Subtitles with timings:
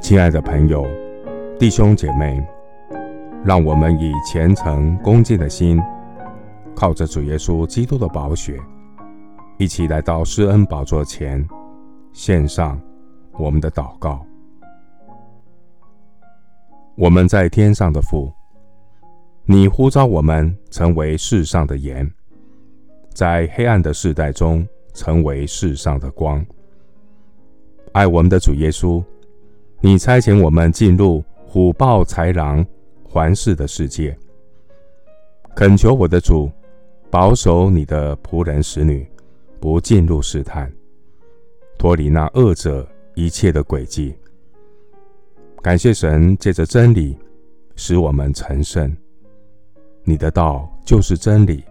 [0.00, 0.84] 亲爱的朋友、
[1.56, 2.44] 弟兄姐妹，
[3.44, 5.80] 让我们以虔诚恭敬的心，
[6.74, 8.58] 靠着主耶稣基督的宝血，
[9.56, 11.46] 一起来到施恩宝座前，
[12.12, 12.80] 献上
[13.38, 14.20] 我们的祷告。
[16.96, 18.32] 我们在天上的父，
[19.44, 22.10] 你呼召我们成为世上的盐，
[23.12, 26.44] 在黑暗的世代中成为世上的光。
[27.92, 29.02] 爱我们的主耶稣。
[29.82, 32.62] 你差遣我们进入虎豹豺狼
[33.02, 34.14] 环视的世界，
[35.56, 36.52] 恳求我的主
[37.08, 39.08] 保守你的仆人使女
[39.58, 40.70] 不进入试探，
[41.78, 44.14] 脱离那恶者一切的诡计。
[45.62, 47.16] 感谢神借着真理
[47.74, 48.94] 使我们成圣，
[50.04, 51.64] 你的道就是真理，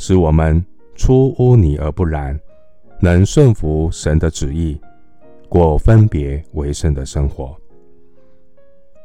[0.00, 0.64] 使我们
[0.94, 2.40] 出污泥而不染，
[3.00, 4.80] 能顺服神的旨意。
[5.46, 7.54] 过分别为圣的生活，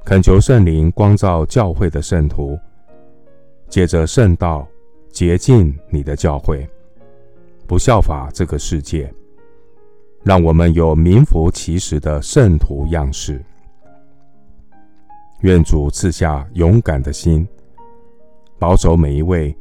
[0.06, 2.58] 恳求圣灵光照教会的圣徒，
[3.68, 4.66] 借着圣道
[5.12, 6.66] 洁净你的教会，
[7.68, 9.14] 不效法这个世界，
[10.24, 13.44] 让我们有名副其实的圣徒样式。
[15.42, 17.46] 愿主赐下勇敢的心，
[18.58, 19.54] 保守每一位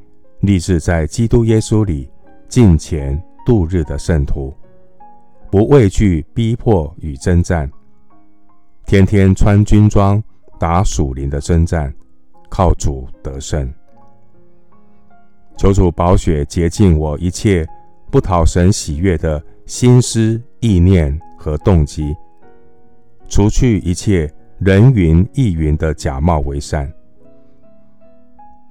[0.44, 2.10] 立志在基督耶稣里
[2.48, 4.54] 敬虔度日的圣徒。
[5.50, 7.70] 不畏惧逼迫与征战，
[8.86, 10.22] 天天穿军装
[10.58, 11.94] 打属灵的征战，
[12.48, 13.72] 靠主得胜。
[15.56, 17.64] 求主宝血洁净我一切
[18.10, 22.12] 不讨神喜悦的心思意念和动机，
[23.28, 26.92] 除去一切人云亦云的假冒为善。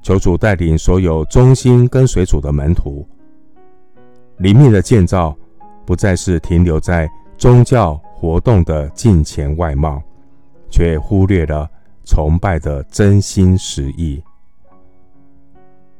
[0.03, 3.07] 求主带领所有忠心跟随主的门徒，
[4.37, 5.35] 灵命的建造。
[5.85, 10.01] 不再是停留在宗教活动的敬虔外貌，
[10.69, 11.69] 却忽略了
[12.05, 14.23] 崇拜的真心实意。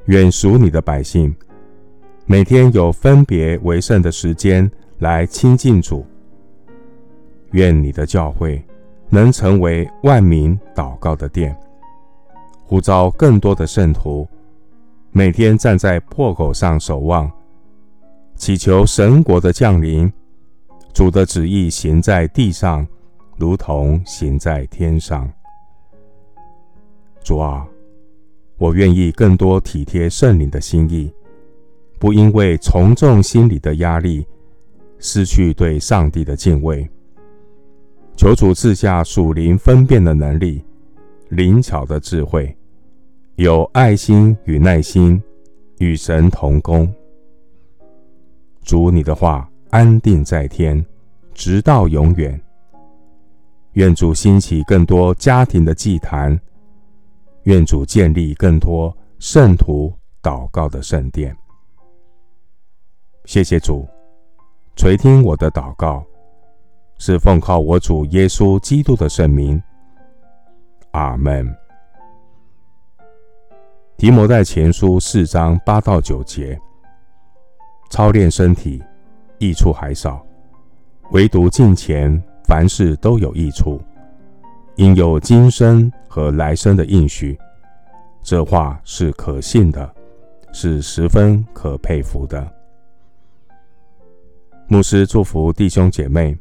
[0.06, 1.36] 愿属你的百姓
[2.26, 6.06] 每天有分别为圣的时间来亲近主。
[7.52, 8.64] 愿你的教会
[9.10, 11.54] 能成为万民祷告的殿，
[12.66, 14.28] 呼召更多的圣徒
[15.12, 17.32] 每天站在破口上守望。
[18.36, 20.12] 祈求神国的降临，
[20.92, 22.86] 主的旨意行在地上，
[23.38, 25.32] 如同行在天上。
[27.24, 27.66] 主啊，
[28.58, 31.14] 我愿意更多体贴圣灵的心意，
[32.00, 34.26] 不因为从众心理的压力，
[34.98, 36.90] 失去对上帝的敬畏。
[38.18, 40.64] 求主赐下属灵分辨的能力，
[41.34, 42.56] 灵巧的智慧，
[43.36, 45.22] 有爱心与耐心，
[45.80, 46.92] 与神同工。
[48.62, 50.86] 主，你的话安定在天，
[51.34, 52.40] 直到永远。
[53.74, 56.40] 愿主兴起更多家庭的祭坛，
[57.46, 61.36] 愿主建立更多圣徒祷告的圣殿。
[63.26, 63.88] 谢谢主，
[64.76, 66.06] 垂听我的祷告，
[67.00, 69.60] 是奉靠我主耶稣基督的圣名。
[70.94, 71.48] 阿门。
[73.98, 76.60] 提摩在前书四章八到九节。
[77.90, 78.82] 操练身体，
[79.38, 80.26] 益处还少；
[81.12, 83.80] 唯独敬虔，凡事都有益处，
[84.78, 87.38] 因有今生和来生的应许。
[88.24, 89.94] 这话是可信的，
[90.52, 92.52] 是十分可佩服的。
[94.68, 96.36] 牧师祝福弟兄姐妹，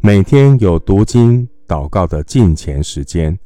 [0.00, 3.38] 每天有读经、祷告的进前时间，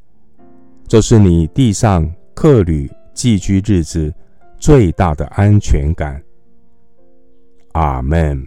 [0.87, 4.15] 这是你地上客旅寄居日子
[4.57, 6.23] 最大的安全感。
[7.73, 8.47] 阿门。